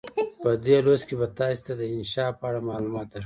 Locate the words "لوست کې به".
0.85-1.27